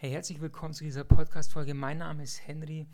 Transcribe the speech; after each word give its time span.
Hey, 0.00 0.12
herzlich 0.12 0.40
willkommen 0.40 0.74
zu 0.74 0.84
dieser 0.84 1.02
Podcast-Folge. 1.02 1.74
Mein 1.74 1.98
Name 1.98 2.22
ist 2.22 2.46
Henry 2.46 2.86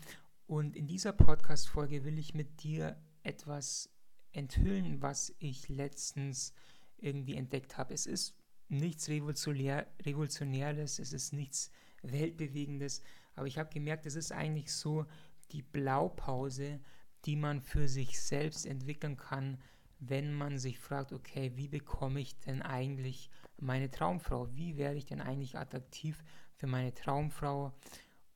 und 0.47 0.75
in 0.75 0.87
dieser 0.87 1.13
Podcast-Folge 1.13 2.03
will 2.03 2.17
ich 2.17 2.33
mit 2.33 2.63
dir 2.63 2.99
etwas 3.21 3.91
enthüllen, 4.31 5.03
was 5.03 5.31
ich 5.37 5.69
letztens 5.69 6.51
irgendwie 6.97 7.35
entdeckt 7.35 7.77
habe. 7.77 7.93
Es 7.93 8.07
ist 8.07 8.33
nichts 8.69 9.07
Revolutionär, 9.07 9.85
Revolutionäres, 10.01 10.97
es 10.97 11.13
ist 11.13 11.31
nichts 11.31 11.69
Weltbewegendes, 12.01 13.03
aber 13.35 13.45
ich 13.45 13.59
habe 13.59 13.69
gemerkt, 13.69 14.07
es 14.07 14.15
ist 14.15 14.31
eigentlich 14.31 14.73
so 14.73 15.05
die 15.51 15.61
Blaupause, 15.61 16.79
die 17.25 17.35
man 17.35 17.61
für 17.61 17.87
sich 17.87 18.19
selbst 18.19 18.65
entwickeln 18.65 19.15
kann, 19.15 19.59
wenn 19.99 20.33
man 20.33 20.57
sich 20.57 20.79
fragt, 20.79 21.13
okay, 21.13 21.51
wie 21.55 21.67
bekomme 21.67 22.19
ich 22.19 22.39
denn 22.39 22.61
eigentlich 22.61 23.29
meine 23.57 23.89
Traumfrau? 23.89 24.53
Wie 24.55 24.77
werde 24.77 24.97
ich 24.97 25.05
denn 25.05 25.21
eigentlich 25.21 25.57
attraktiv 25.57 26.23
für 26.55 26.67
meine 26.67 26.93
Traumfrau? 26.93 27.73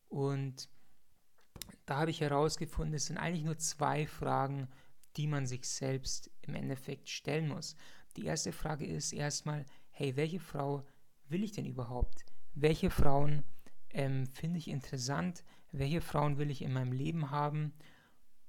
Und 0.08 0.70
da 1.86 1.98
habe 1.98 2.12
ich 2.12 2.22
herausgefunden, 2.22 2.96
es 2.96 3.08
sind 3.08 3.18
eigentlich 3.18 3.44
nur 3.44 3.58
zwei 3.58 4.08
Fragen, 4.08 4.68
die 5.18 5.28
man 5.28 5.46
sich 5.46 5.68
selbst 5.68 6.32
im 6.42 6.56
Endeffekt 6.56 7.10
stellen 7.10 7.48
muss. 7.48 7.76
Die 8.16 8.26
erste 8.26 8.52
Frage 8.52 8.86
ist 8.86 9.12
erstmal, 9.12 9.66
hey, 9.92 10.16
welche 10.16 10.40
Frau 10.40 10.86
will 11.28 11.44
ich 11.44 11.52
denn 11.52 11.66
überhaupt? 11.66 12.26
Welche 12.54 12.90
Frauen 12.90 13.44
ähm, 13.92 14.28
finde 14.28 14.60
ich 14.60 14.68
interessant? 14.68 15.44
Welche 15.72 16.02
Frauen 16.02 16.38
will 16.38 16.50
ich 16.50 16.62
in 16.62 16.74
meinem 16.74 16.92
Leben 16.92 17.32
haben? 17.32 17.74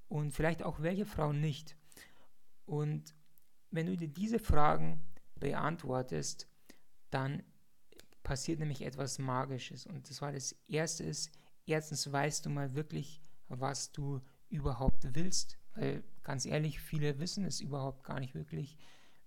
Und 0.07 0.31
vielleicht 0.31 0.63
auch 0.63 0.81
welche 0.81 1.05
Frauen 1.05 1.39
nicht? 1.39 1.77
Und 2.71 3.13
wenn 3.69 3.87
du 3.87 3.97
dir 3.97 4.07
diese 4.07 4.39
Fragen 4.39 5.01
beantwortest, 5.35 6.47
dann 7.09 7.43
passiert 8.23 8.59
nämlich 8.59 8.81
etwas 8.83 9.19
Magisches. 9.19 9.85
Und 9.85 10.09
das 10.09 10.21
war 10.21 10.31
das 10.31 10.55
Erste 10.69 11.03
ist, 11.03 11.31
erstens 11.65 12.09
weißt 12.09 12.45
du 12.45 12.49
mal 12.49 12.73
wirklich, 12.73 13.21
was 13.49 13.91
du 13.91 14.21
überhaupt 14.47 15.05
willst. 15.13 15.57
Weil 15.75 16.01
ganz 16.23 16.45
ehrlich, 16.45 16.79
viele 16.79 17.19
wissen 17.19 17.43
es 17.43 17.59
überhaupt 17.59 18.05
gar 18.05 18.21
nicht 18.21 18.35
wirklich, 18.35 18.77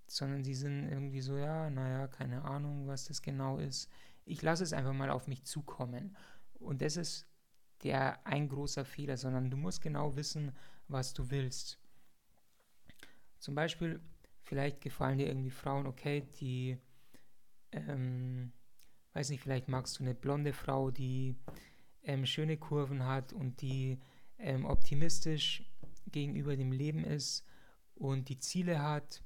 sondern 0.06 0.42
sie 0.42 0.55
sind 0.55 0.89
irgendwie 0.89 1.20
so, 1.20 1.36
ja, 1.36 1.69
naja, 1.69 2.08
keine 2.08 2.47
Ahnung, 2.47 2.86
was 2.86 3.05
das 3.05 3.20
genau 3.20 3.58
ist. 3.58 3.91
Ich 4.25 4.41
lasse 4.41 4.64
es 4.64 4.73
einfach 4.73 4.95
mal 4.95 5.11
auf 5.11 5.27
mich 5.27 5.45
zukommen. 5.45 6.17
Und 6.55 6.81
das 6.81 6.97
ist 6.97 7.27
der 7.83 8.27
ein 8.27 8.48
großer 8.48 8.86
Fehler, 8.86 9.19
sondern 9.19 9.51
du 9.51 9.58
musst 9.58 9.83
genau 9.83 10.17
wissen, 10.17 10.53
was 10.89 11.12
du 11.12 11.31
willst. 11.31 11.79
Zum 13.45 13.55
Beispiel, 13.55 14.00
vielleicht 14.41 14.81
gefallen 14.81 15.19
dir 15.19 15.27
irgendwie 15.27 15.50
Frauen, 15.50 15.87
okay, 15.87 16.27
die, 16.41 16.78
ähm, 17.73 18.53
weiß 19.12 19.28
nicht, 19.28 19.42
vielleicht 19.42 19.69
magst 19.69 19.98
du 19.98 20.03
eine 20.03 20.14
blonde 20.14 20.55
Frau, 20.55 20.91
die 20.91 21.36
ähm, 22.05 22.25
schöne 22.25 22.56
Kurven 22.56 23.05
hat 23.05 23.34
und 23.34 23.61
die 23.61 24.01
ähm, 24.39 24.64
optimistisch 24.64 25.62
gegenüber 26.06 26.56
dem 26.56 26.73
Leben 26.73 27.05
ist 27.05 27.45
und 27.97 28.31
die 28.31 28.39
Ziele 28.39 28.81
hat, 28.81 29.23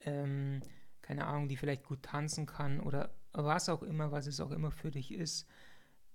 ähm, 0.00 0.60
keine 1.00 1.26
Ahnung, 1.26 1.48
die 1.48 1.56
vielleicht 1.56 1.84
gut 1.84 2.02
tanzen 2.02 2.44
kann 2.44 2.80
oder 2.80 3.14
was 3.32 3.70
auch 3.70 3.82
immer, 3.82 4.12
was 4.12 4.26
es 4.26 4.40
auch 4.40 4.50
immer 4.50 4.72
für 4.72 4.90
dich 4.90 5.14
ist. 5.14 5.48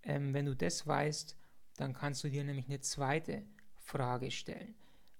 Ähm, 0.04 0.36
wenn 0.36 0.46
du 0.46 0.56
das 0.56 0.86
weißt, 0.86 1.36
dann 1.78 1.94
kannst 1.94 2.24
du 2.24 2.30
dir 2.30 2.44
nämlich 2.44 2.68
eine 2.68 2.80
zweite 2.80 3.42
Frage 3.74 4.30
stellen. 4.30 4.76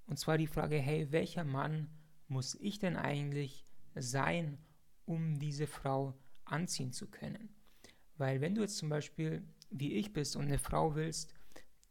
Und 0.06 0.18
zwar 0.18 0.38
die 0.38 0.48
Frage, 0.48 0.78
hey, 0.78 1.12
welcher 1.12 1.44
Mann 1.44 1.90
muss 2.28 2.56
ich 2.56 2.80
denn 2.80 2.96
eigentlich 2.96 3.66
sein, 3.96 4.58
um 5.06 5.40
diese 5.40 5.68
Frau 5.68 6.14
anziehen 6.46 6.92
zu 6.92 7.10
können? 7.10 7.50
Weil 8.18 8.42
wenn 8.42 8.56
du 8.56 8.62
jetzt 8.62 8.78
zum 8.78 8.90
Beispiel 8.90 9.44
wie 9.70 9.94
ich 9.94 10.14
bist 10.14 10.36
und 10.36 10.44
eine 10.44 10.60
Frau 10.60 10.96
willst, 10.96 11.34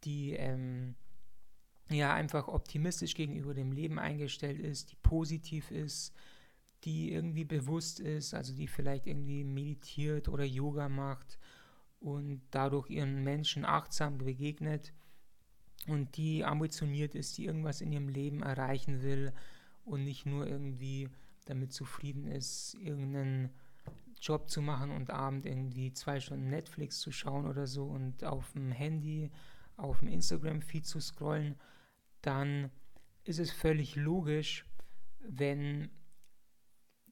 die 0.03 0.31
ähm, 0.31 0.95
ja 1.89 2.13
einfach 2.13 2.47
optimistisch 2.47 3.13
gegenüber 3.13 3.53
dem 3.53 3.71
Leben 3.71 3.99
eingestellt 3.99 4.59
ist, 4.59 4.91
die 4.91 4.95
positiv 4.95 5.69
ist, 5.69 6.13
die 6.85 7.11
irgendwie 7.11 7.45
bewusst 7.45 7.99
ist, 7.99 8.33
also 8.33 8.53
die 8.53 8.67
vielleicht 8.67 9.07
irgendwie 9.07 9.43
meditiert 9.43 10.27
oder 10.27 10.43
Yoga 10.43 10.89
macht 10.89 11.39
und 11.99 12.41
dadurch 12.51 12.89
ihren 12.89 13.23
Menschen 13.23 13.65
achtsam 13.65 14.17
begegnet, 14.17 14.93
und 15.87 16.17
die 16.17 16.43
ambitioniert 16.43 17.15
ist, 17.15 17.37
die 17.37 17.45
irgendwas 17.45 17.81
in 17.81 17.91
ihrem 17.91 18.09
Leben 18.09 18.41
erreichen 18.41 19.01
will 19.01 19.33
und 19.85 20.03
nicht 20.03 20.25
nur 20.25 20.47
irgendwie 20.47 21.09
damit 21.45 21.73
zufrieden 21.73 22.27
ist, 22.27 22.75
irgendeinen 22.75 23.49
Job 24.21 24.49
zu 24.49 24.61
machen 24.61 24.91
und 24.91 25.09
abend 25.09 25.45
irgendwie 25.45 25.91
zwei 25.91 26.19
Stunden 26.19 26.49
Netflix 26.49 26.99
zu 26.99 27.11
schauen 27.11 27.45
oder 27.45 27.67
so 27.67 27.85
und 27.85 28.23
auf 28.23 28.53
dem 28.53 28.71
Handy, 28.71 29.31
auf 29.75 29.99
dem 29.99 30.07
Instagram-Feed 30.07 30.85
zu 30.85 31.01
scrollen, 31.01 31.55
dann 32.21 32.71
ist 33.25 33.39
es 33.39 33.51
völlig 33.51 33.95
logisch, 33.95 34.65
wenn 35.19 35.89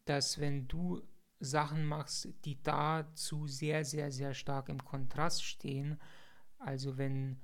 dass 0.06 0.40
wenn 0.40 0.68
du 0.68 1.02
Sachen 1.40 1.86
machst, 1.86 2.28
die 2.46 2.62
dazu 2.62 3.48
sehr, 3.48 3.84
sehr, 3.86 4.12
sehr 4.12 4.34
stark 4.34 4.70
im 4.70 4.84
Kontrast 4.84 5.44
stehen, 5.44 6.00
also 6.60 6.98
wenn 6.98 7.40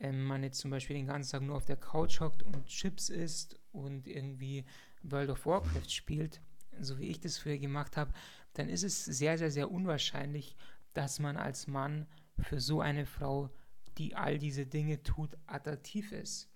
ähm, 0.00 0.24
man 0.24 0.42
jetzt 0.42 0.58
zum 0.58 0.70
Beispiel 0.70 0.96
den 0.96 1.06
ganzen 1.06 1.32
Tag 1.32 1.42
nur 1.42 1.56
auf 1.56 1.64
der 1.64 1.76
Couch 1.76 2.20
hockt 2.20 2.42
und 2.42 2.66
Chips 2.66 3.08
isst 3.08 3.58
und 3.72 4.06
irgendwie 4.06 4.64
World 5.02 5.30
of 5.30 5.46
Warcraft 5.46 5.88
spielt, 5.88 6.40
so 6.80 6.98
wie 6.98 7.08
ich 7.08 7.20
das 7.20 7.38
früher 7.38 7.58
gemacht 7.58 7.96
habe, 7.96 8.12
dann 8.54 8.68
ist 8.68 8.84
es 8.84 9.04
sehr, 9.04 9.38
sehr, 9.38 9.50
sehr 9.50 9.70
unwahrscheinlich, 9.70 10.56
dass 10.92 11.18
man 11.18 11.36
als 11.36 11.66
Mann 11.66 12.06
für 12.38 12.60
so 12.60 12.80
eine 12.80 13.06
Frau, 13.06 13.50
die 13.98 14.14
all 14.14 14.38
diese 14.38 14.66
Dinge 14.66 15.02
tut, 15.02 15.36
attraktiv 15.46 16.12
ist. 16.12 16.48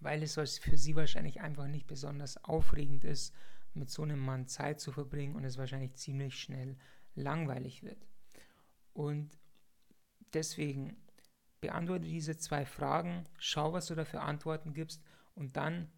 Weil 0.00 0.22
es 0.22 0.58
für 0.58 0.76
sie 0.76 0.96
wahrscheinlich 0.96 1.40
einfach 1.40 1.66
nicht 1.66 1.86
besonders 1.86 2.42
aufregend 2.44 3.04
ist, 3.04 3.34
mit 3.72 3.90
so 3.90 4.02
einem 4.02 4.20
Mann 4.20 4.46
Zeit 4.46 4.80
zu 4.80 4.92
verbringen 4.92 5.34
und 5.34 5.44
es 5.44 5.58
wahrscheinlich 5.58 5.94
ziemlich 5.94 6.38
schnell 6.40 6.76
langweilig 7.14 7.82
wird. 7.82 8.06
Und 8.92 9.38
deswegen 10.32 10.96
beantworte 11.64 12.04
diese 12.04 12.36
zwei 12.36 12.66
Fragen, 12.66 13.26
schau, 13.38 13.72
was 13.72 13.86
du 13.86 13.94
dafür 13.94 14.22
Antworten 14.22 14.74
gibst 14.74 15.02
und 15.34 15.56
dann 15.56 15.90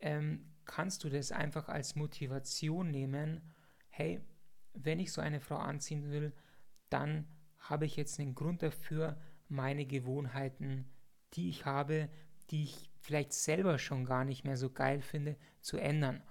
ähm, 0.00 0.52
kannst 0.64 1.04
du 1.04 1.08
das 1.08 1.32
einfach 1.32 1.68
als 1.68 1.96
Motivation 1.96 2.90
nehmen, 2.90 3.40
hey, 3.88 4.20
wenn 4.74 5.00
ich 5.00 5.12
so 5.12 5.20
eine 5.20 5.40
Frau 5.40 5.56
anziehen 5.56 6.10
will, 6.10 6.32
dann 6.90 7.26
habe 7.58 7.86
ich 7.86 7.96
jetzt 7.96 8.20
einen 8.20 8.34
Grund 8.34 8.62
dafür, 8.62 9.18
meine 9.48 9.86
Gewohnheiten, 9.86 10.84
die 11.34 11.48
ich 11.48 11.64
habe, 11.64 12.08
die 12.50 12.64
ich 12.64 12.90
vielleicht 13.00 13.32
selber 13.32 13.78
schon 13.78 14.04
gar 14.04 14.24
nicht 14.24 14.44
mehr 14.44 14.56
so 14.56 14.70
geil 14.70 15.00
finde, 15.00 15.36
zu 15.60 15.78
ändern. 15.78 16.22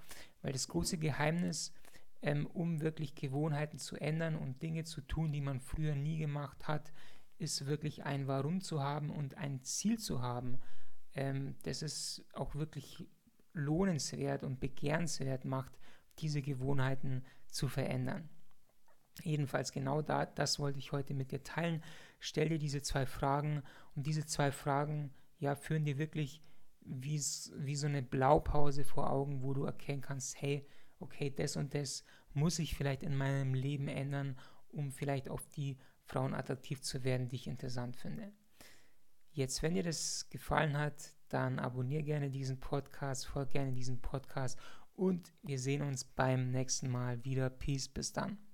Weil 0.42 0.54
das 0.54 0.68
große 0.68 1.00
Geheimnis, 1.00 1.74
ähm, 2.22 2.46
um 2.46 2.82
wirklich 2.82 3.16
Gewohnheiten 3.16 3.80
zu 3.80 3.96
ändern 3.96 4.36
und 4.36 4.62
Dinge 4.62 4.84
zu 4.84 5.02
tun, 5.02 5.32
die 5.32 5.42
man 5.42 5.60
früher 5.60 5.96
nie 5.96 6.20
gemacht 6.20 6.68
hat, 6.68 6.94
ist 7.38 7.66
wirklich 7.68 8.04
ein 8.04 8.28
Warum 8.28 8.62
zu 8.62 8.82
haben 8.82 9.10
und 9.10 9.38
ein 9.38 9.64
Ziel 9.64 10.00
zu 10.00 10.22
haben, 10.22 10.60
ähm, 11.14 11.56
das 11.64 11.82
es 11.82 12.26
auch 12.34 12.56
wirklich 12.56 13.06
lohnenswert 13.54 14.44
und 14.44 14.60
begehrenswert 14.60 15.46
macht, 15.46 15.78
diese 16.20 16.42
Gewohnheiten 16.42 17.24
zu 17.48 17.68
verändern. 17.68 18.30
Jedenfalls 19.24 19.72
genau 19.72 20.02
da, 20.02 20.26
das 20.26 20.60
wollte 20.60 20.80
ich 20.80 20.92
heute 20.92 21.14
mit 21.14 21.32
dir 21.32 21.44
teilen. 21.44 21.84
Stell 22.20 22.50
dir 22.50 22.60
diese 22.60 22.82
zwei 22.82 23.06
Fragen 23.06 23.64
und 23.96 24.06
diese 24.06 24.26
zwei 24.26 24.52
Fragen 24.52 25.14
ja, 25.40 25.56
führen 25.56 25.86
dir 25.86 25.98
wirklich 25.98 26.42
wie, 26.82 27.20
wie 27.20 27.76
so 27.76 27.88
eine 27.88 28.02
Blaupause 28.02 28.84
vor 28.84 29.10
Augen, 29.10 29.42
wo 29.42 29.54
du 29.54 29.64
erkennen 29.66 30.02
kannst, 30.02 30.42
hey, 30.42 30.68
okay, 31.00 31.30
das 31.30 31.58
und 31.58 31.74
das 31.74 32.04
muss 32.34 32.60
ich 32.60 32.76
vielleicht 32.76 33.04
in 33.04 33.16
meinem 33.16 33.54
Leben 33.54 33.88
ändern, 33.88 34.38
um 34.70 34.92
vielleicht 34.92 35.30
auf 35.30 35.48
die 35.50 35.78
Frauen 36.08 36.34
attraktiv 36.34 36.82
zu 36.82 37.04
werden, 37.04 37.28
die 37.28 37.36
ich 37.36 37.48
interessant 37.48 37.98
finde. 37.98 38.32
Jetzt, 39.32 39.62
wenn 39.62 39.76
dir 39.76 39.84
das 39.84 40.30
gefallen 40.30 40.78
hat, 40.78 41.14
dann 41.30 41.60
abonniere 41.60 42.04
gerne 42.04 42.30
diesen 42.30 42.60
Podcast, 42.60 43.28
folge 43.28 43.54
gerne 43.54 43.74
diesen 43.74 44.02
Podcast 44.02 44.58
und 44.96 45.34
wir 45.44 45.60
sehen 45.60 45.84
uns 45.84 46.06
beim 46.06 46.50
nächsten 46.50 46.90
Mal 46.90 47.24
wieder. 47.24 47.50
Peace, 47.50 47.88
bis 47.88 48.14
dann. 48.14 48.47